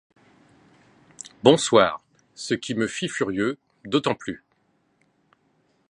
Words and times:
Bonsoir.» 1.43 2.03
-Ce 2.37 2.55
qui 2.55 2.73
me 2.73 2.87
fit 2.87 3.07
furieux. 3.07 3.59
D'autant 3.85 4.15
plus 4.15 4.43